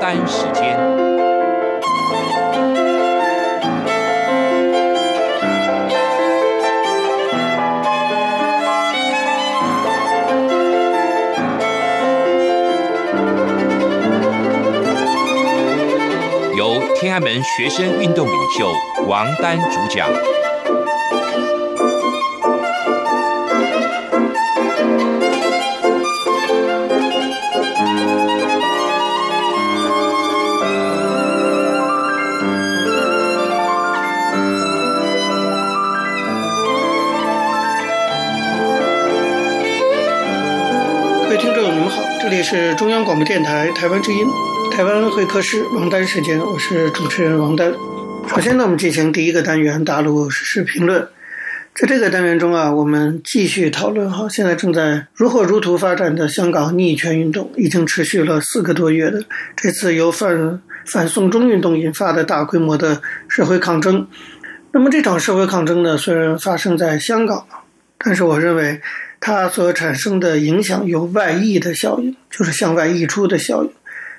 [0.00, 0.78] 单时间，
[16.56, 18.70] 由天安门学生运动领袖
[19.06, 20.08] 王丹主讲。
[42.36, 44.26] 里是中央广播电台台湾之音，
[44.70, 47.72] 台湾会客室王丹时间，我是主持人王丹。
[48.28, 51.08] 首先呢，我们进行第一个单元大陆时事评论。
[51.74, 59.24] 在这个单元中啊，我们继续讨论哈，现在正在如火如荼发展的香港逆权运动，已经持续了四个多月的
[59.56, 63.00] 这次由反反送中运动引发的大规模的
[63.30, 64.06] 社会抗争。
[64.72, 67.46] 那么这场社会抗争呢，虽然发生在香港，
[67.96, 68.82] 但是我认为。
[69.26, 73.72] 它所产生的影响有外溢的效应，就是向外溢出的效应。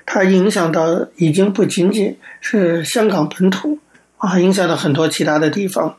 [0.04, 3.78] 它影响到已经不仅仅是香港本土
[4.18, 5.96] 啊，影响到很多其他的地方。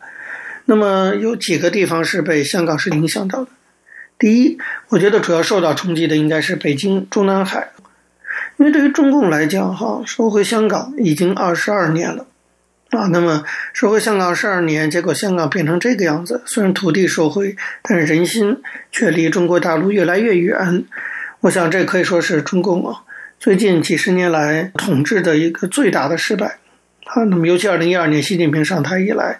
[0.66, 3.50] 那么有几个地方是被香港是影响到的。
[4.20, 7.72] 第一，我觉得主要受到冲击的应该是北京、中南海，
[8.58, 12.28] 因为对于中共来讲，哈，收回香港已经二十二年了。
[12.90, 16.42] 啊，那么收回香港十二年，结果香港变成这个样子。
[16.46, 18.58] 虽然土地收回，但是人心
[18.92, 20.86] 却离中国大陆越来越远。
[21.42, 23.04] 我想这可以说是中共啊
[23.40, 26.58] 最近几十年来统治的一个最大的失败。
[27.06, 29.40] 啊，那么尤其二零一二年习近平上台以来，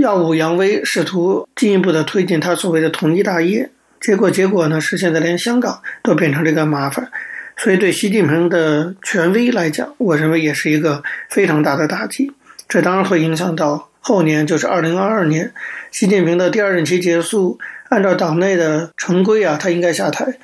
[0.00, 3.68] 耀武扬威，试图进一步的推进他所谓的统一大业。
[4.00, 7.10] 结果结果呢，是现在连香港都变成这个麻烦。
[7.56, 12.30] 所以对习近平的权威来讲，我认为也是一个非常大的打击。
[12.68, 15.52] 这当然会影响到后年，就是二零二二年，
[15.90, 17.58] 习近平的第二任期结束。
[17.88, 20.38] 按照党内的程规啊，他应该下台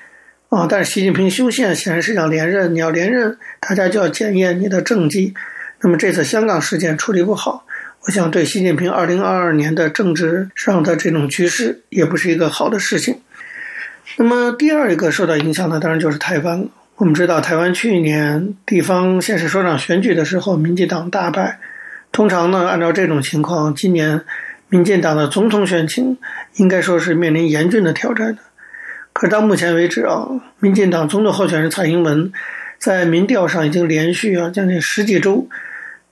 [0.48, 0.66] 啊。
[0.70, 5.34] 但是习近平修宪显然是想连任，你要连任，大家就要检验你的政绩。
[5.80, 7.66] 那么这次香港事件处理不好，
[8.02, 13.20] 我想对习近平二零二二年的政治上的这种局势也不是一个好的事情。
[14.16, 16.68] 那么第二一个受到影响的，当然就是台湾。
[16.94, 21.58] 我们知道，台湾去年地方县市首长选举的时候，民进党大败。
[22.12, 24.20] 通常呢，按照这种情况，今年
[24.68, 26.18] 民进党的总统选情
[26.56, 28.42] 应该说是面临严峻的挑战的。
[29.14, 30.28] 可到目前为止啊，
[30.58, 32.30] 民进党总统候选人蔡英文
[32.78, 35.48] 在民调上已经连续啊将近十几周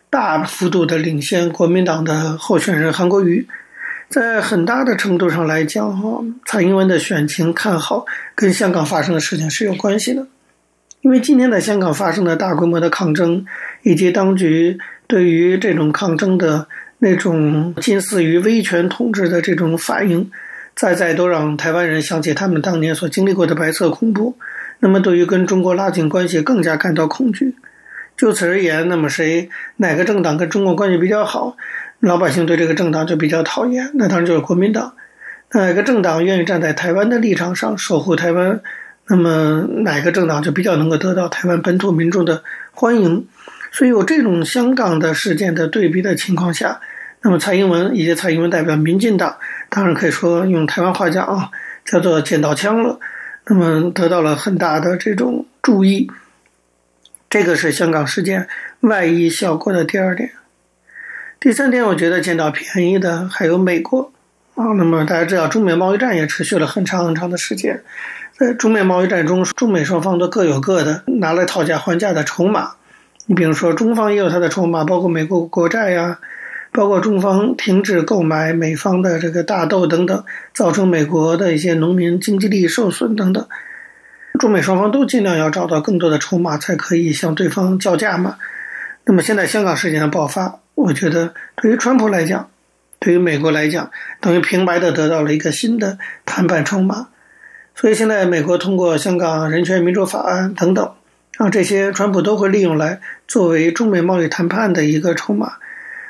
[0.08, 3.46] 大幅度的领先国民党的候选人韩国瑜。
[4.08, 10.26] 在很大的程度上来讲，哈，蔡英文的选情看好跟香港发生的事情是有关系的，
[11.02, 13.44] 因为今天在香港发生的大规模的抗争
[13.82, 14.78] 以及当局。
[15.10, 16.69] 对于这种抗争的
[17.00, 20.31] 那种近似于威权统治的这种反应，
[20.76, 24.37] 再再都让台湾人想起他们当年所经历过的白色恐怖。
[24.78, 27.56] 那么，对于跟中国拉近关系，更加感到恐惧。
[28.16, 31.56] 就此而言，那么谁哪个政党跟中国关系比较好，
[31.98, 33.91] 老百姓对这个政党就比较讨厌。
[33.94, 34.94] 那当然就是国民党。
[35.53, 38.60] 哪个政党愿意站在台湾的立场上守护台湾，
[39.09, 43.27] 那么哪个政党就比较能够得到台湾本土民众的欢迎。
[43.72, 46.81] 所以有这种香港的事件的对比的情况下，
[47.22, 49.36] 那么蔡英文以及蔡英文代表民进党，
[49.69, 51.50] 当然可以说用台湾话讲啊，
[51.84, 52.98] 叫做捡到枪了，
[53.47, 56.10] 那么得到了很大的这种注意。
[57.28, 58.48] 这个是香港事件
[58.80, 60.30] 外溢效果的第二点。
[61.38, 64.12] 第三点，我觉得捡到便宜的还有美国
[64.56, 64.66] 啊。
[64.76, 67.84] 那么大家知道，中美贸易战也持续了很长很长的时间，
[68.36, 72.72] 在中美贸易战中，中美双方都各有各的拿来讨价还价的筹码。
[73.30, 76.18] 你比如说，中方也有它的筹码，包括美国国债呀，
[76.72, 83.46] 包括中方停止购买美方的这个大豆等等，造成美国的一些农民经济利益受损等等。
[84.41, 88.34] 中美双方都尽量要找到更多的筹码，才可以向对方叫价嘛。
[89.04, 92.50] 那么现在香港事件的爆发，我觉得对于川普来讲，
[92.98, 97.06] 对于美国来讲，等于平白的得到了一个新的谈判筹码。
[97.77, 100.94] 所以现在美国通过香港人权民主法案等等。
[101.38, 103.00] 啊，这些川普都会利用来
[103.30, 105.53] 作为中美贸易谈判的一个筹码，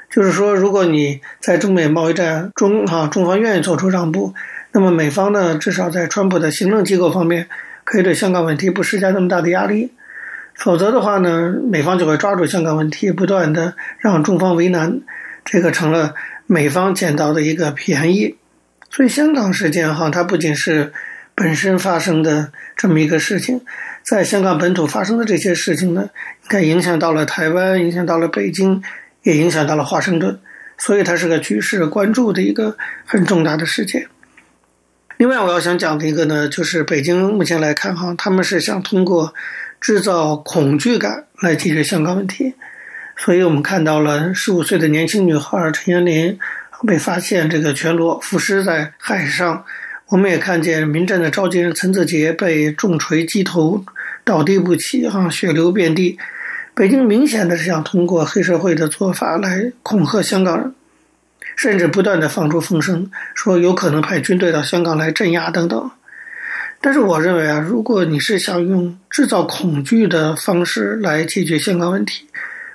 [0.09, 4.33] 就是说，如果你在中美贸易战中，哈，中方愿意做出让步，
[4.73, 7.47] 那么美方呢，至少在川普的行政机构方面，
[7.85, 9.91] 可以对香港问题不施加那么大的压力；
[10.55, 15.03] 否则的话呢，美方就会抓住香港问题，不断的让中方为难，
[15.45, 16.15] 这个成了
[16.47, 18.39] 美方捡到的一个便宜。
[18.91, 20.95] 所以，香港事件哈，它不仅是
[21.35, 23.61] 本身发生的这么一个事情。
[24.03, 26.09] 在香港本土发生的这些事情呢，
[26.43, 28.83] 应该影响到了台湾，影响到了北京，
[29.23, 30.41] 也影响到了华盛顿，
[30.79, 34.09] 所以它是个局势关注的一个很重大的事件。
[35.17, 39.35] 另外，我要想讲的一个呢，就是北京目前来看哈，他们是想通过
[39.81, 42.55] 制造恐惧感来解决香港问题，
[43.17, 46.39] 所以我们看到了十五岁的年轻女孩陈彦霖
[46.87, 49.65] 被发现这个全裸浮尸在海上，
[50.11, 53.85] 我们也看见民阵的召集人陈子杰被重锤击头
[54.25, 56.19] 倒地不起，哈，血流遍地。
[56.75, 60.75] 北京明显的是想通过黑社会的做法来恐吓香港人。
[61.55, 65.91] 甚至不断地放出风声，说有可能派军队到香港来镇压等等。
[66.81, 72.27] 但是我认为啊，如果你是想用制造恐惧的方式来解决香港问题，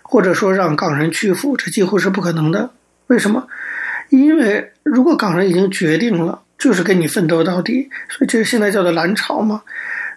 [0.03, 2.69] 或者说让港人屈服，这几乎是不可能的。
[3.07, 3.45] 为什么？
[4.09, 9.61] 因为如果港人已经决定了，就是跟你奋斗到底，所以这是现在叫做蓝潮嘛。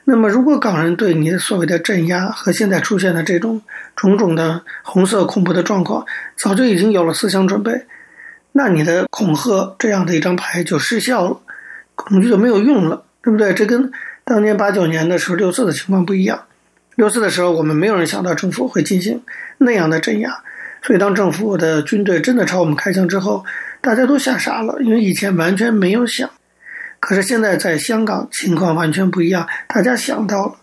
[0.04, 3.60] 那么，如果港人对你的所谓的镇压和现在出现的这种
[3.94, 6.06] 种种的红色恐怖的状况，
[6.36, 7.84] 早就已经有了思想准备。
[8.52, 11.38] 那你的恐吓这样的一张牌就失效了，
[11.94, 13.52] 恐惧就没有用了，对不对？
[13.52, 13.92] 这跟
[14.24, 16.42] 当年八九年的时候六四的情况不一样。
[16.94, 19.22] 六四的时候，我们没有人想到政府会进行
[19.58, 20.42] 那样的镇压，
[20.82, 23.44] 所以当政府的军队真的朝我们开枪之后，
[23.80, 26.28] 大家都吓傻了，因为以前完全没有想。
[27.00, 30.54] 可是现在在香港情况完全不一样，大家想到了，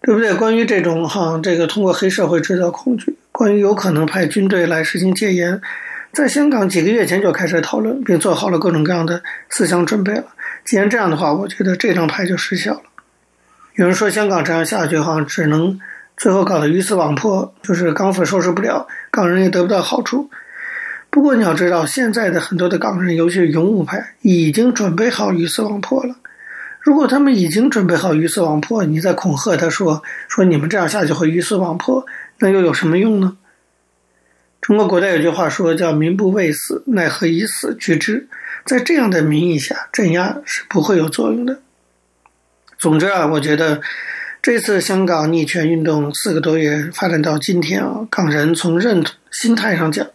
[0.00, 0.32] 对不对？
[0.34, 5.60] 关于这种哈，这个通过黑社会制造恐惧，关于有可能派军队来实行戒严。
[6.12, 10.26] 在香港几个月前就开始讨论，并做好了各种各样的思想准备了。
[10.64, 12.82] 既然这样的话，我觉得这张牌就失效了。
[13.74, 15.80] 有人说香港这样下去，哈只能
[16.16, 20.30] 最后搞得鱼死网破，就是港府收拾不了，港人也得不到好处。
[21.10, 26.14] 不过你要知道，现在的很多的港人，尤其是勇武派，已经准备好鱼死网破了。
[26.80, 32.06] 如果他们已经准备好鱼死网破，你再恐吓他说说你们这样下去会鱼死网破，
[32.38, 33.36] 那又有什么用呢？
[34.60, 38.28] 中国古代有句话说叫“民不畏死，奈何以死惧之”。
[38.64, 41.60] 在这样的民意下，镇压是不会有作用的。
[42.78, 43.80] 总之啊，我觉得
[44.42, 50.06] 这次香港逆权运动四个多月发展到今天啊，港人从认同心态上讲，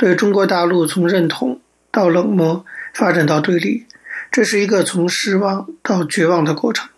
[0.00, 1.60] 对中国大陆从认同
[1.90, 2.64] 到冷漠，
[2.94, 3.84] 发展到对立，
[4.32, 6.88] 这是一个从失望到绝望的过程。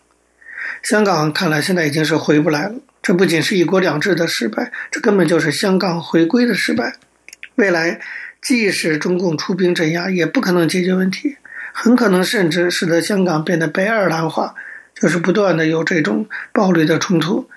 [0.84, 2.76] 香港看来现在已经是回不来了。
[3.02, 6.94] 这不仅是一国两制的失败，这根本就是香港回归的失败。
[7.56, 8.00] 未来
[8.40, 11.36] 即使中共出兵镇压，也不可能解决问题，
[11.72, 14.54] 很可能甚至使得香港变得北爱尔兰化，
[14.94, 17.50] 就是不断的有这种暴力的冲突。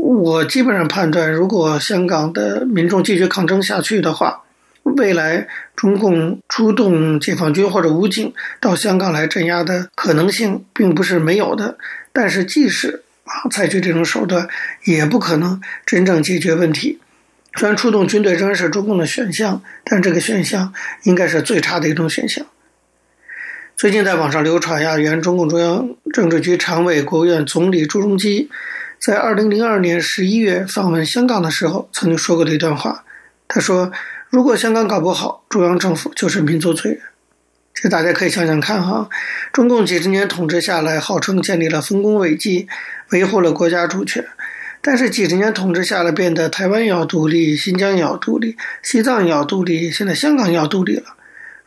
[0.00, 4.42] 我基本上判断，如果香港的民众继续抗争下去的话，
[4.82, 11.76] 未来中共出动解放军或者武警到香港来镇压的可能性并不是没有的。
[12.12, 14.48] 但是即使啊采取这种手段
[14.84, 16.98] 也不可能真正解决问题。
[17.56, 22.46] 虽然出动军队仍然是中共的选项，但这个选项应该是最差的一种选项。
[23.76, 28.50] 最近在网上流传呀，原中共中央政治局常委、国务院总理朱镕基
[29.00, 33.02] 在二零零二年十一月访问香港的时候曾经说过的一段话。
[33.48, 33.90] 他说
[34.28, 37.00] ：“如果香港搞不好，中央政府就是民族罪人。”
[37.72, 39.08] 这大家可以想想看哈，
[39.54, 42.68] 中共几十年统治下来，号称建立了丰功伟绩，
[43.08, 44.22] 维护了国家主权，
[44.82, 51.16] 但是几十年统治下来，变得台湾也要独立，新疆也要独立，西藏也要独立，现在香港也要独立了。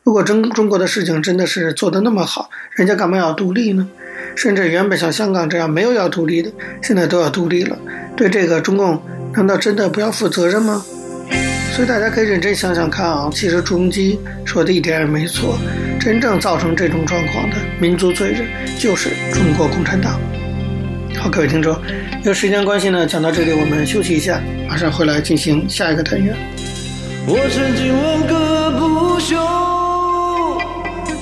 [0.04, 3.88] 如果中中国的事情真的是做得那么好，人家干嘛要独立呢？
[4.36, 7.78] 甚至原本像香港这样没有要独立的，现在都要独立了，
[8.14, 9.02] 对这个中共
[9.34, 10.84] 难道真的不要负责任吗？
[11.74, 15.58] 所以大家可以认真想想看啊，其实朱镕基说的一点也没错，
[16.02, 18.46] 真正造成这种状况的民族罪人
[18.78, 20.20] 就是中国共产党。
[21.18, 21.80] 好，各位听众，
[22.24, 26.36] 由时间关系呢，讲到这里我们休息一下，马上回来进行下一个单元。
[27.26, 29.38] 我曾经问个不休，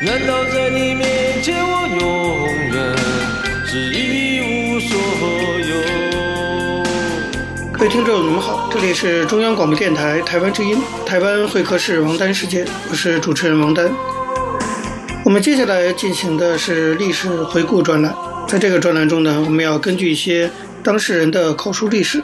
[0.00, 2.96] 难道在你面前我永远
[3.66, 4.98] 是一无所
[5.60, 5.76] 有？
[7.70, 13.90] 各位听众，你们好，这里是中央广播电台台湾之音，台湾会客室王丹时间，我是主持人王丹。
[15.22, 18.16] 我们接下来进行的是历史回顾专栏，
[18.48, 20.50] 在这个专栏中呢，我们要根据一些
[20.82, 22.22] 当事人的口述历史，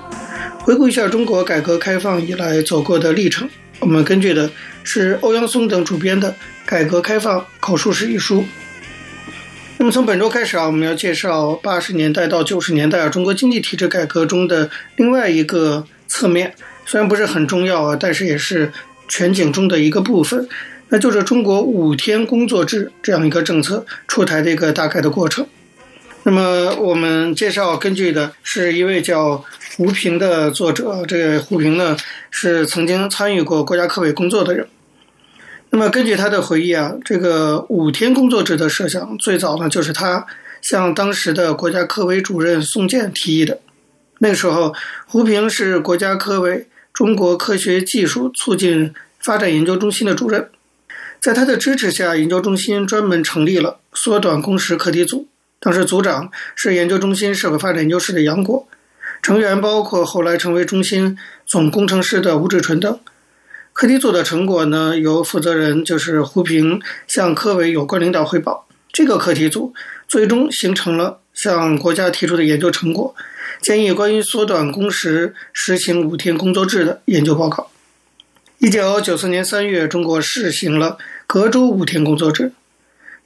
[0.61, 3.50] 回顾一下中国改革开放以来走过的历程。
[3.85, 4.50] 我们根据的
[4.83, 6.31] 是欧阳松等主编的。
[6.67, 8.47] 《改革开放口述史》一书。
[9.76, 16.55] 那么从本周开始啊，我们要介绍八十年代到九十年代啊，中国经济体制改革中的另外一个侧面，
[16.87, 18.73] 虽然不是很重要啊，但是也是
[19.07, 20.49] 全景中的一个部分，
[20.88, 25.47] 那就是中国五天工作制这样一个政策出台的一个大概的过程。
[26.23, 29.45] 那么我们介绍根据的是一位叫
[29.76, 31.97] 胡平的作者，这个胡平呢
[32.31, 34.69] 是曾经参与过国家科委工作的人。
[35.71, 40.25] 那么根据他的回忆啊，这个五天工作制的设想最早呢，就是他
[40.62, 43.59] 向当时的国家科委主任宋健提议的。
[44.19, 44.73] 那个时候，
[45.09, 50.49] 胡平是国家科委中国科学技术促进发展研究中心的主任，
[51.21, 55.26] 在他的支持下，研究中心专门成立了缩短工时课题组。
[55.59, 58.69] 当时组长是研究中心社会发展研究室的杨果，
[59.25, 61.16] 成员包括后来成为中心
[61.47, 63.00] 总工程师的吴志纯等。
[63.73, 66.78] 课题组的成果呢，由负责人就是胡平
[67.09, 68.69] 向科委有关领导汇报。
[68.93, 69.73] 这个课题组
[70.07, 73.14] 最终形成了向国家提出的研究成果，
[73.62, 77.71] 建议关于缩短工时、实行五天工作制的研究报告。
[78.59, 82.52] 一九九四年三月，中国试行了隔周五天工作制。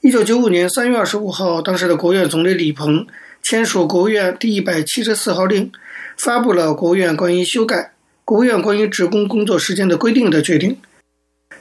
[0.03, 3.05] 一九九五年三月二十五号，当时的国务院总理李鹏
[3.43, 5.73] 签署国务院第一百七十四号令，
[6.17, 7.93] 发布了国务院关于修改。
[8.25, 10.77] 国务院关于职工工作时间的规定的决定，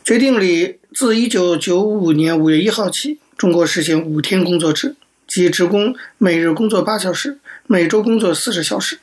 [0.04, 9.00] 决定里自一九九五年五月一号起，中国实行五天工作制，即职工每日工作八小时，每周工作四十小时。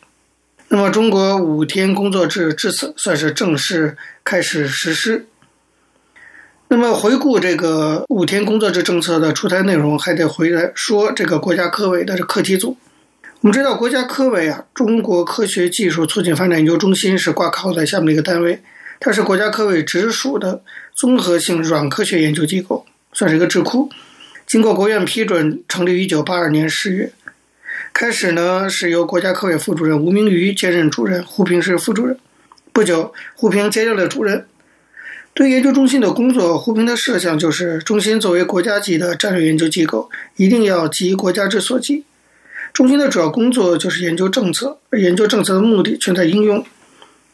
[0.69, 5.27] 那么，中国五天工作制至此算是正式开始实施。
[6.69, 12.77] 那么，回顾这个五天工作制政策的出台内容，还得回来说这个国家科委的这课题组。
[13.41, 18.61] 我们知道，国家科委啊，中国科学技术促进发展研究中心是挂靠在下面的一个单位，
[18.99, 20.63] 它是国家科委直属的
[20.95, 23.91] 综合性软科学研究机构，算是一个智库。
[24.47, 27.13] 经过国务院批准，成立于一九八二年十月。
[27.93, 32.19] 开始呢，是由国家科委副主任吴明瑜兼任主任，胡平是副主任。
[32.73, 34.47] 不久，胡平接任了主任。
[35.35, 42.05] 对研究中心的工作，胡平的设想就是：中心作为国家级的战略研究机构，一定要急国家之所急。
[42.73, 46.65] 中心的主要工作就是研究政策，而研究政策的目的全在应用。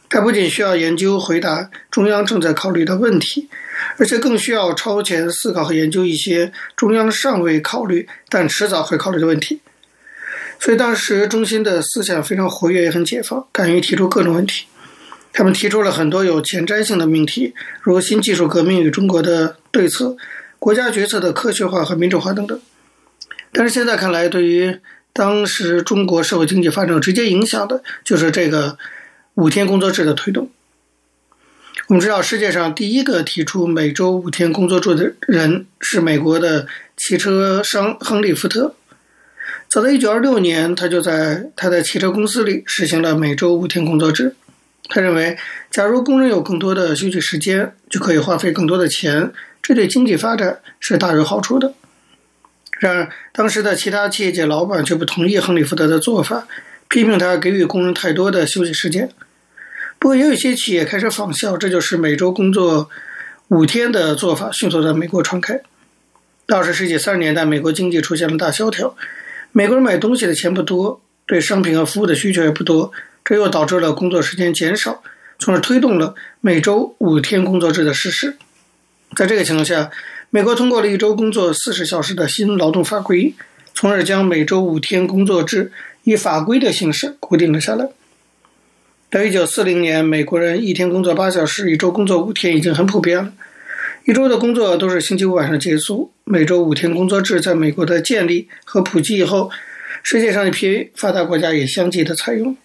[0.09, 3.51] 它不仅需要研究回答中央正在考虑的问题，
[3.99, 9.61] 而且更需要超前思考和研究一些中央尚未考虑但迟早会考虑的问题。
[10.59, 14.65] 所以当时中心的思想非常活跃，也很解放，敢于提出各种问题。
[15.33, 20.17] 他们提出了很多有前瞻性的命题，如新技术革命与中国的对策、
[20.59, 22.61] 国家决策的科学化和民主化等等。
[23.53, 24.79] 但是现在看来，对于
[25.13, 28.79] 当时中国社会经济发展直接影响的就是这个
[29.35, 30.51] 五天工作制的推动。
[31.89, 38.75] 我们知道，世界上第一个提出每周五天工作制的人是美国的汽车商亨利·福特。
[39.69, 44.37] 早在1926年，他就在他的汽车公司里实行了每周五天工作制。
[44.89, 45.37] 他认为，
[45.71, 49.33] 假如工人有更多的休息时间，就可以花费更多的钱，
[49.63, 51.75] 这对经济发展是大有好处的。
[52.81, 56.49] 然而，当时的其他企业界老板却不同意亨利·福特的做法，
[56.89, 59.11] 批评他给予工人太多的休息时间。
[59.99, 62.89] 不过，也有一些企业开始仿效，这就是每周工作
[63.49, 65.61] 五天的做法，迅速在美国传开。
[66.49, 68.97] 二十世纪三十年代，美国经济出现了大萧条，
[69.53, 72.91] 美国人买东西的钱不多，对商品和服务的需求也不多，
[73.25, 75.03] 这又导致了工作时间减少，
[75.39, 78.37] 从而推动了每周五天工作制的实施。
[79.17, 79.91] 在这个情况下，
[80.31, 83.35] 美国通过了一周工作四十小时的新劳动法规，
[83.75, 85.73] 从而将每周五天工作制
[86.05, 87.89] 以法规的形式固定了下来。
[89.11, 93.33] 到一九四零年，美国人一天工作八小时，一周工作五天已经很普遍了。
[94.05, 96.13] 一周的工作都是星期五晚上结束。
[96.25, 99.51] 每周五天工作制在美国的建立和普及以后，
[100.05, 102.57] 世界上一批发达国家也相继的采用。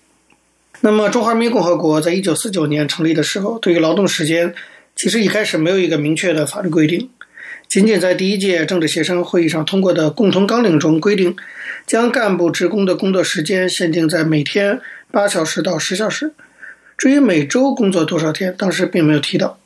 [0.82, 4.54] 那么，中华人民共和国在一九四九年成立的时候，对于劳动时间，
[4.96, 7.10] 其实一开始没有一个明确的法律规定。
[7.68, 11.36] 仅仅在第一届政治协商会议上通过的共同纲领中规定，
[11.88, 14.80] 将干部职工的工作时间限定在每天
[15.10, 16.34] 八小时到十小时。
[16.98, 19.58] 至于每周工作多少天，当时并没有提到。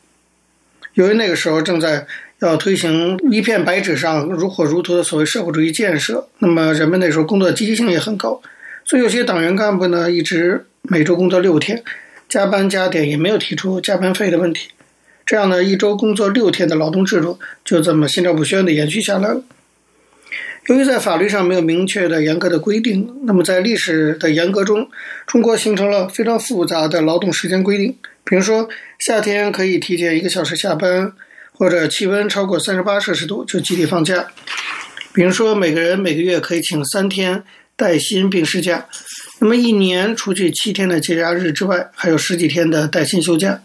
[0.94, 2.08] 由于那个时候正在
[2.40, 8.42] 要推行一片白纸上如火如荼的所谓社会主义建设，那么人们那时候工作积极性也很高，
[8.86, 11.84] 所以有些党员干部呢一直每周工作六天，
[12.28, 14.70] 加班加点也没有提出加班费的问题。
[15.24, 19.44] 这样呢，一周工作六天的劳动制度就这么心照不宣地延续下来了。
[20.66, 24.90] 由于在法律上没有明确的严格的规定，那么在历史的沿革中，
[25.28, 27.96] 中国形成了非常复杂的劳动时间规定。
[28.24, 28.68] 比如说，
[28.98, 31.14] 夏天可以提前一个小时下班，
[31.52, 34.28] 或者气温超过三十八摄氏度就集体放假。
[35.14, 37.44] 比如说，每个人每个月可以请三天
[37.80, 38.86] 带薪病事假。
[39.40, 43.62] 那么一年除去七天的节假日之外，还有十几天的带薪休假。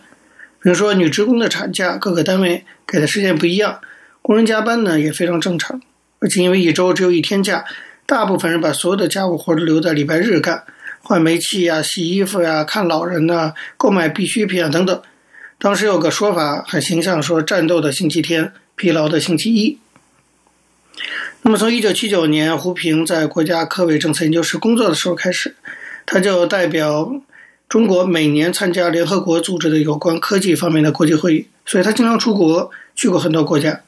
[0.62, 3.80] 比如说，女职工的产假，各个单位给的时间不一样，
[4.22, 5.82] 工人加班呢也非常正常。
[6.20, 7.64] 而且因为一周只有一天假，
[8.06, 10.62] 大部分人把所有的家务活都留在礼拜日干，
[11.02, 15.02] 换煤气呀、洗衣服呀、看老人呐、购买必需品啊等等。
[15.58, 19.80] 当时有个说法很形象，说战斗的星期天，疲劳的星期一。
[21.46, 25.54] 那么从一九七九年胡平在国家科委政策研究室工作的时候开始，
[26.06, 27.20] 他就代表
[27.68, 33.82] 中国每年参加联合国组织的有关科技方面的国际会议，所以他经常出国，去过很多国家。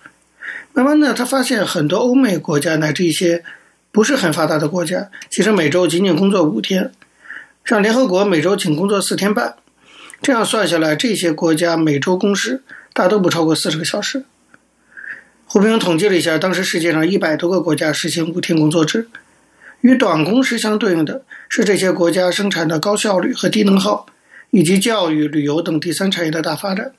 [0.75, 3.43] 慢慢的，他发现很多欧美国家乃至一些
[3.91, 6.93] 不是很发达的国家，其实每周仅仅工作五天，
[7.65, 9.55] 像联合国每周仅工作四天半，
[10.21, 14.27] 这样算下来，这些国家每周工时大都不超过四十个小时。
[15.47, 19.09] 胡平统计了一下，当时世界上一百多个国家实行五天工作制，
[19.81, 24.07] 与短工时相对应的是这些国家生产的高效率和低能耗，
[24.51, 26.93] 以及教育、旅游等第三产业的大发展。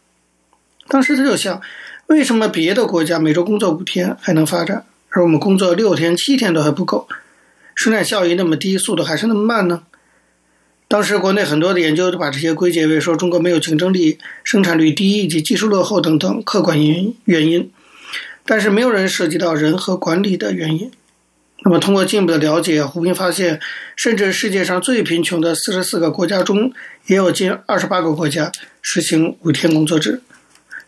[0.87, 1.61] 当时他就想。
[2.07, 7.05] 为什么别的国家每周工作五天还能发展，而我们工作六天、七天都还不够？
[7.75, 9.83] 生产效益那么低，速度还是那么慢呢？
[10.87, 17.69] 当时国内很多的研究都把这些归结为说中国没有竞争力、生产率低以及技术落后等等客观原原因，
[18.47, 20.89] 但是没有人涉及到人和管理的原因。
[21.65, 23.59] 那么通过进一步的了解，胡平发现，
[23.95, 26.71] 甚至世界上最贫穷的四十四个国家中，
[27.07, 30.21] 也有近二十八个国家实行五天工作制。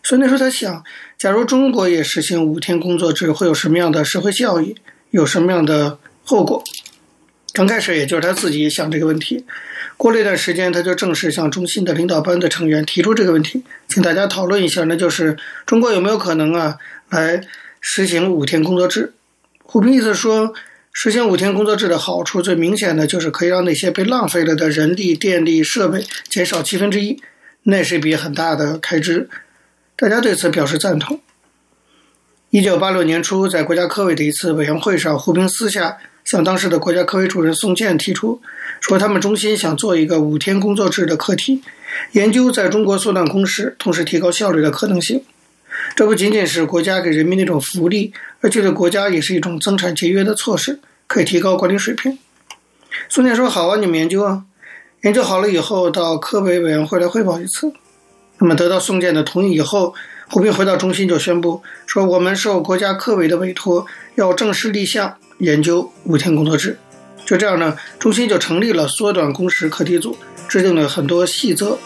[0.02, 0.82] 所以那时候他想，
[1.18, 4.74] 假如中国也实行五天工作制，会有什么样的社会效益，
[5.10, 6.64] 有什么样的后果？
[7.52, 9.44] 刚开始也就是他自己想这个问题。
[10.00, 15.36] 过了一段时间，他就正式向中心的领导班的成员提出这个问题，请大家讨论一下，那就是
[15.66, 16.78] 中国有没有可能啊
[17.10, 17.42] 来
[17.82, 19.12] 实行五天工作制？
[19.62, 20.54] 胡平意思说，
[20.90, 27.20] 实行五天工作制的好处最明显的就是可以让那些被浪费了的人力、电力、设备减少七分之一，
[27.64, 29.28] 那是一笔很大的开支。
[29.96, 31.20] 大家对此表示赞同。
[32.48, 38.40] 一九八六年初，在国家科委的一次委员会上，胡平私下向当时的国家科委主任宋健提出，
[38.80, 41.62] 说他们中心想做一个五天工作制的课题，
[42.12, 45.22] 研究在中国缩短工时，同时提高效率的可能性。
[45.96, 52.18] 这不仅仅是国家给人民的一种福利，而且对国家也是一种增产节约的措施，可以提高管理水平。
[53.08, 54.44] 宋健说：“好啊，你们研究啊，
[55.02, 57.72] 研究好了以后，到科委委员会来汇报一次。”
[58.38, 59.94] 那么得到宋健的同意以后，
[60.28, 66.78] 胡平回到中心就宣布说：“我们受国家科委的委托，要正式立项研究五天工作制。”
[67.26, 70.16] 就这样呢，中心就成立了缩短工时课题组，
[70.48, 71.78] 制定了很多细则，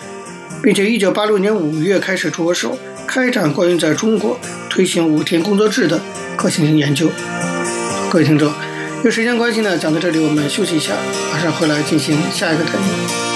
[0.63, 4.39] 并且一九八六年五月开始着手开展关于在中国
[4.71, 6.01] 推行五天工作制的
[6.37, 7.11] 可行性研究。
[8.11, 8.49] 各位听众，
[8.99, 10.95] 因为时间关系呢，讲到这里我们休息一下，
[11.31, 13.34] 马上回来进行下一个单元。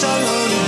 [0.00, 0.61] 这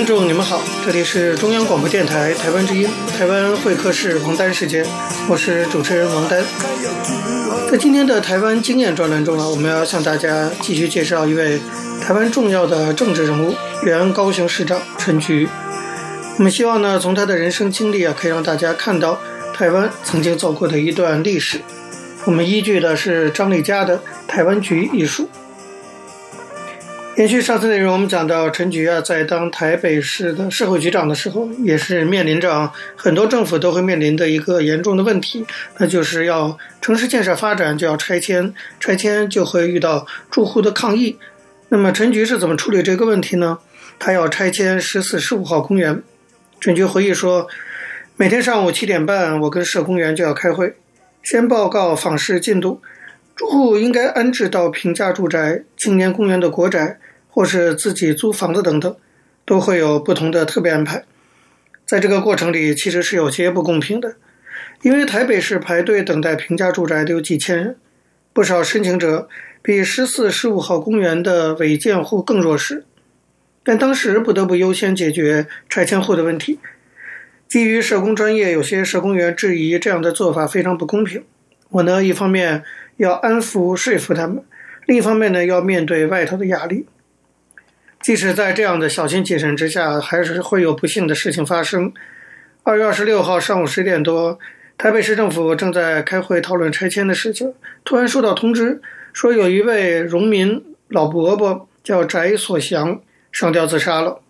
[0.00, 4.82] 听众，你们好，这里是中央广播电台台湾之音，台湾会客室王丹时间，
[5.28, 6.42] 我是主持人王丹。
[7.70, 11.60] 在今天的台湾经验专栏中呢，我们要向大家继续介绍一位
[12.00, 15.46] 台湾重要的政治人物，原高雄市长陈菊。
[16.38, 19.20] 我们希望呢，从他的人生经历啊，可以让大家看到
[19.52, 21.60] 台湾曾经走过的一段历史。
[22.24, 25.28] 我们依据的是张丽佳的《台湾局》一书。
[27.20, 35.44] 延续上次内容，我们讲到陈菊啊，在当台北市的社会局长的时候，也是面临着啊很多政府都会面临的一个严重的问题，
[35.76, 41.18] 那就是要城市建设发展就要拆迁，拆迁就会遇到住户的抗议。
[41.68, 43.58] 那么陈菊是怎么处理这个问题呢？
[43.98, 46.02] 他要拆迁十四、十五号公园。
[46.58, 47.46] 陈菊回忆说，
[48.16, 50.74] 每天上午七点半，我跟社工员就要开会，
[51.22, 52.80] 先报告访视进度，
[53.36, 56.96] 住户应该安置到平价住宅、青年公园的国宅。
[57.30, 58.96] 或是自己租房子等等，
[59.44, 61.04] 都会有不同的特别安排。
[61.86, 64.16] 在这个过程里，其实是有些不公平的，
[64.82, 67.76] 因为台北市排队等待平价住宅的有几千人，
[68.32, 69.28] 不少申请者
[69.62, 72.84] 比十四、十五号公园的违建户更弱势，
[73.64, 76.58] 但当时不得不优先解决拆迁户的问题。
[77.48, 81.24] 基于社工专业，有些社工员质疑这样的做法非常不公平。
[81.70, 82.62] 我呢，一方面
[82.98, 84.42] 要安抚、说服他们，
[84.86, 86.86] 另一方面呢，要面对外头的压力。
[88.00, 91.92] 即使在这样的小心谨慎之下，还是会有不幸的事情发生。
[92.62, 94.38] 二月二十六号上午十点多，
[94.78, 97.52] 台北市政府正在开会讨论拆迁的事情，
[97.84, 98.80] 突然收到通知，
[99.12, 104.20] 说有一位农民老伯伯叫翟所祥上吊自杀了。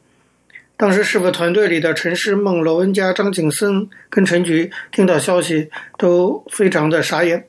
[0.76, 7.46] 当时市府团队里的陈师孟、罗文佳、张景森跟陈菊听到消息都非常的傻眼，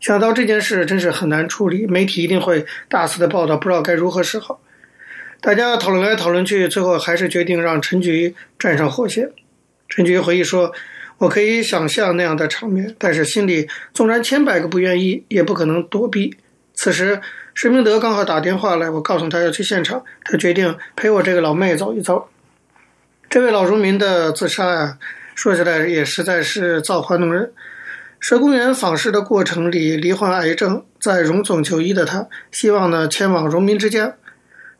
[0.00, 4.60] 想到这件事真是很难处理，媒体一定会大肆的报道，不知道该如何是好。
[5.42, 9.28] 大家讨论来讨论去，最后还是决定让陈菊站上火线。
[9.88, 10.72] 陈菊回忆说
[11.18, 16.36] ：“我可以想象那样的场面，但是心里纵然千百个不愿意，也不可能躲避。”
[16.74, 17.20] 此时，
[17.54, 22.28] 施明德刚好打电话来，我告诉他要去现场，他决定陪我这个老妹走一走。
[23.28, 24.98] 这位老荣民的自杀啊，
[25.34, 27.52] 说起来也实在是造化弄人。
[28.20, 34.14] 社工员访视的过程里罹患癌症，在荣总就医的他，希望呢前往荣民之家。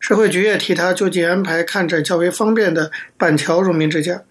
[0.03, 4.23] 社会局也替他就近安排看诊较为方便的板桥荣民之家。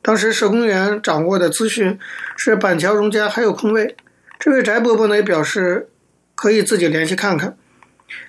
[0.00, 1.98] 当时社工员掌握的资讯
[2.36, 3.96] 是板桥荣家还有空位。
[4.38, 5.88] 这位翟伯伯呢也表示
[6.36, 7.56] 可以自己联系看看。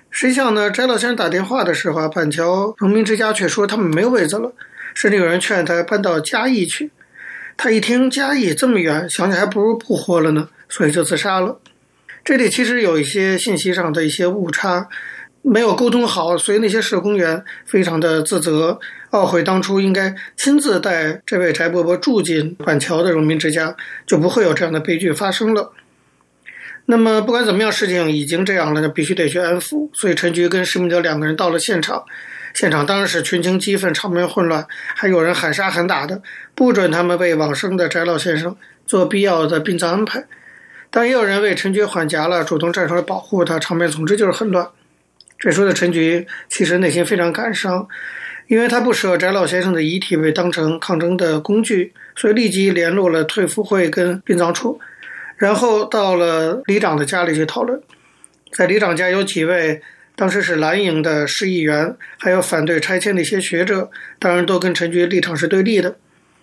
[0.10, 4.52] 谁想呢，翟老先生打电话的时候啊，板桥荣民之家却说他们没有位子了，
[4.96, 6.90] 甚至有人劝他搬到嘉义去。
[7.56, 11.60] 他一听嘉义这么远，想想还不如不活了呢，所以就自杀了。
[12.26, 14.90] 这里其实有一些信息上的一些误差。
[15.50, 18.78] 没有沟通好，所以那些社工员非常的自责，
[19.12, 23.74] 懊悔当初应该亲自带这位翟伯伯住进板桥的荣民之家，
[24.06, 25.72] 就不会有这样的悲剧发生了。
[26.88, 29.90] 那么不管怎么样，事情已经这样了，那必须得去安抚。
[29.94, 32.04] 所以陈菊跟施明德两个人到了现场，
[32.54, 36.22] 现场当然是群情激愤，场面混乱，还有人喊杀喊打的，
[36.54, 38.54] 不准他们为往生的翟老先生
[38.86, 40.26] 做必要的殡葬安排。
[40.92, 44.68] 但也有人为陈菊缓颊了，主动站出来保护他，场面总之就是很乱。
[45.40, 47.88] 这时候的陈菊其实内心非常感伤，
[48.48, 54.80] 因为他不舍翟老先生的遗体被当成抗争的工具，所以立即联络了退辅会跟殡葬处，
[55.38, 57.82] 然后到了里长的家里去讨论。
[58.54, 59.82] 在里长家有几位
[60.16, 65.98] 当时是蓝营的市议员，还有反对拆迁的一些学者，当然都跟陈菊立场是对立的。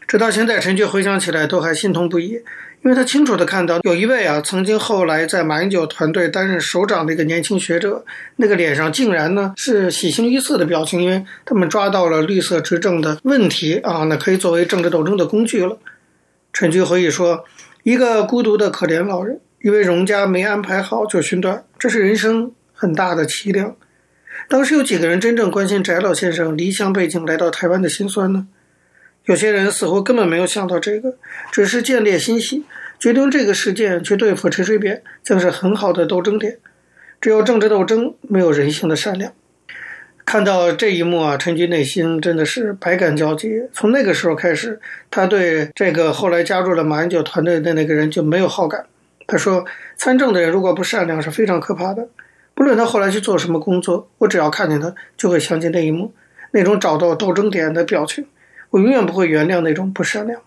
[0.06, 2.40] 直到现在，陈菊回想起来都还心痛不已。
[2.82, 8.04] 因为他清楚地看到，有一位啊，曾经后来在马英九团队担任首长的一个年轻学者，
[8.36, 15.78] 那个脸上竟然呢是喜形于色的表情，因为他们抓到了绿色执政的问题啊，那可以作为政治斗争的工具了。
[16.52, 17.46] 陈菊回忆说，
[17.84, 23.74] 一个孤独的可怜老人，因为荣家没安排好就寻短，这是人生很大的凄凉。
[24.50, 28.46] 当时有几个人真正关心翟老先生离乡背井来到台湾的辛酸呢？
[29.26, 31.14] 有些人似乎根本没有想到这个，
[31.50, 32.64] 只是见猎心喜，
[32.98, 36.58] 决定这个事件去对付陈水扁，将是很好的斗争点。
[37.20, 39.32] 只有政治斗争，没有人性的善良。
[40.26, 43.62] 看到这一幕啊，陈菊内心真的是百感交集。
[43.72, 44.78] 从那个时候开始，
[45.10, 48.84] 他对这个后来加入了马英九团队的那个人就没有好感。
[49.26, 49.64] 他说
[49.96, 52.08] ：“参政的人如果不善良，是非常可怕的。
[52.54, 56.12] 不论他后来去做什么工作，我只要看见他，就会想起那一幕，
[56.50, 58.26] 那种找到斗争点的表情。”
[58.74, 60.42] 我永远不会原谅那种不善良。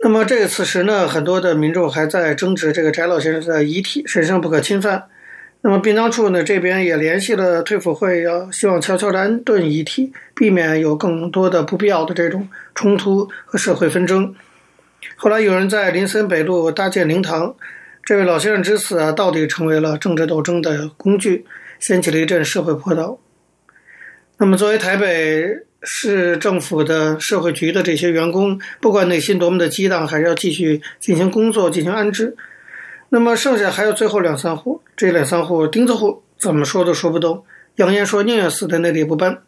[0.00, 5.04] 那么这个此时呢，很多的民众还在争执这个翟老先生的遗体神圣不可侵犯。
[5.62, 14.34] 那么殡葬处呢这边也联系了退辅会，要希望悄悄的安顿遗体，避免有更多的不必要的这种冲突和社会纷争。
[15.16, 17.54] 后来有人在林森北路搭建灵堂，
[18.04, 21.46] 这位老先生之死啊，到底成为了政治斗争的工具，
[21.80, 23.18] 掀起了一阵社会波涛。
[24.36, 25.46] 那么作为台北
[25.82, 32.36] 市政府的社会局的这些员工，不管内心多么的激荡，还是要继续进行工作，进行安置。
[33.08, 37.44] 那么剩下还有最后两三户，这两三户钉子户怎么说都说不动，
[37.76, 39.42] 扬言说宁愿死在那里也不搬。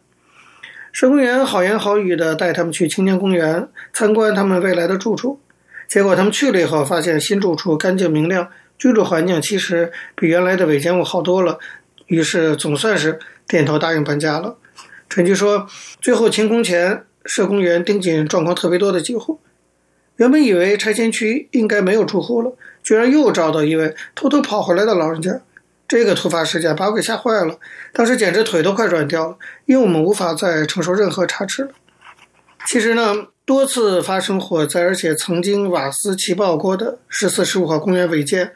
[0.91, 5.39] 社工员好言好语的带他们去青年公园参观他们未来的住处，
[5.87, 11.57] 结果他们去了以后，发现新住处干净明亮，居住环境其实比原来的违建物好多了，
[12.07, 14.57] 于是总算是点头答应搬家了。
[15.15, 15.65] 陈局说，
[16.01, 19.39] 最后清空前，社工员盯紧状况特别多的几户。
[20.17, 22.51] 原本以为拆迁区应该没有住户了，
[22.83, 25.39] 居然又找到一位偷偷跑回来的老人家。
[25.87, 27.57] 这个突发事件把我给吓坏了，
[27.93, 31.69] 当时简直腿都快软掉了，因为我们无法再承受任何差池了。
[32.67, 38.51] 其实呢，多次发生火灾，而且曾经瓦斯气爆过的十四、十五号公园违建，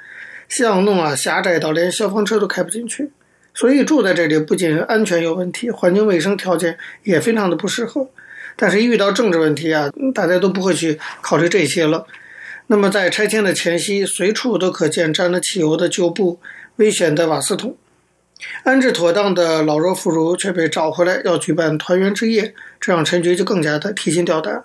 [0.50, 3.12] 巷弄啊狭窄到连消防车都开不进去。
[3.60, 8.08] 所以住在这里不仅安全有问题，环境卫生条件也非常的不适合。
[8.56, 12.06] 但是，一遇到政治问题啊，大家都不会去考虑这些了。
[12.68, 16.40] 那么，在拆迁的前夕，随处都可见沾了汽油的旧布、
[16.78, 17.76] 危险的瓦斯桶。
[18.64, 24.64] 安置妥当的老弱妇孺却被找回来，要举办团圆之夜，这让陈局就更加的提心吊胆。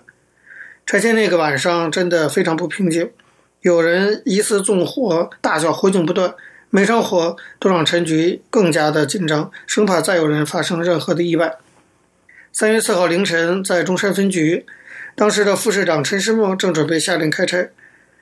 [0.85, 3.11] 拆迁那个晚上真的非常不平静，
[3.59, 6.33] 有人疑似纵火，大小火警不断。
[6.75, 11.55] 每场火都让陈局更加的紧张，生怕再有人发生任何的意外。
[12.51, 14.65] 三月四号凌晨，在中山分局，
[15.15, 17.69] 当时的副市长陈世墨正准备下令开拆，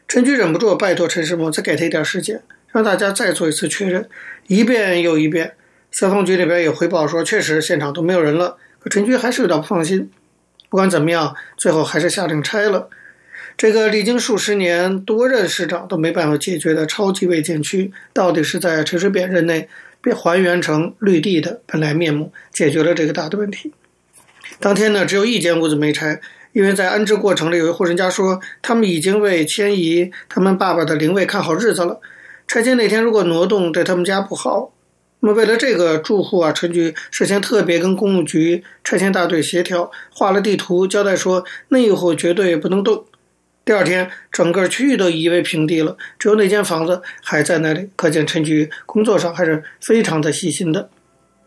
[0.08, 4.08] 陈局忍不住拜托陈世墨再给他一点时间，让大家再做一次确认，
[4.46, 5.56] 一遍又一遍。
[5.90, 10.12] 消防局里边也回报说，确实现场都没有人了，可陈局还是有点不放心。
[10.70, 12.88] 不管怎么样，最后还是下令拆了。
[13.56, 19.70] 这个历经数十年、多任市长都没办法解决的超级违建区，到底是在陈水扁任内
[20.02, 23.72] 被还原成绿地的本来面目，解决了这个大的问题。
[24.60, 26.20] 当天呢，只有一间屋子没拆，
[26.52, 32.02] 因为在安置过程里，有一户人家说，他们已经为迁移他们爸爸的灵位看好日子了。
[32.48, 34.74] 拆迁那天如果挪动，对他们家不好。
[35.22, 43.06] 那么为了这个住户啊，陈局事先特别跟公务局拆迁大队协调，画了地图，交代说那一户绝对不能动。
[43.66, 47.90] 第二天，整个区域都夷为平地了，只有那间房子还在那里。
[47.96, 50.90] 可见陈局工作上还是非常的细心的。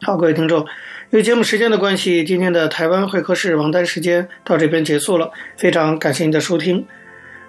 [0.00, 0.66] 好，各位听众，
[1.10, 5.30] 由于节目时间的关系，今天的台湾会客室王丹时间到这边结束了。
[5.58, 6.86] 非常感谢您的收听。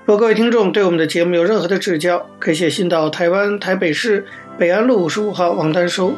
[0.06, 4.26] 如果各位听众对我们的节目有任何的指教，可以写信到台湾台北市
[4.58, 6.14] 北安路五十五号王丹收，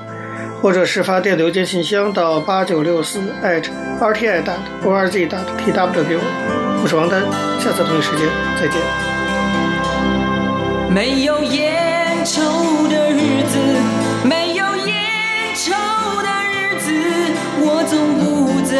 [0.59, 6.58] 或者是发电子邮件信箱到八九六四 @rti dot org dot tw 给我。
[6.81, 7.21] 我是王丹，
[7.59, 8.79] 下次同一时间再见。
[10.89, 13.59] 没有烟抽的日子，
[14.23, 14.95] 没有烟
[15.55, 15.73] 抽
[16.23, 16.89] 的日子，
[17.59, 18.79] 我总不在